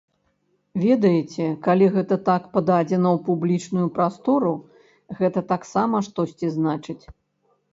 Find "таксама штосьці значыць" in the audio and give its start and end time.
5.53-7.03